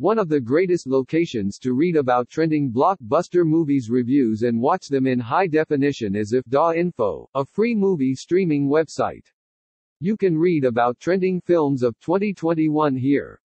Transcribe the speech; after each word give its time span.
One 0.00 0.20
of 0.20 0.28
the 0.28 0.40
greatest 0.40 0.86
locations 0.86 1.58
to 1.58 1.72
read 1.72 1.96
about 1.96 2.28
trending 2.28 2.70
blockbuster 2.70 3.44
movies 3.44 3.90
reviews 3.90 4.44
and 4.44 4.60
watch 4.60 4.86
them 4.86 5.08
in 5.08 5.18
high 5.18 5.48
definition 5.48 6.14
is 6.14 6.32
Afdah.info, 6.32 7.28
a 7.34 7.44
free 7.44 7.74
movie 7.74 8.14
streaming 8.14 8.68
website. 8.68 9.26
You 9.98 10.16
can 10.16 10.38
read 10.38 10.64
about 10.64 11.00
trending 11.00 11.40
films 11.40 11.82
of 11.82 11.98
2021 11.98 12.94
here. 12.94 13.40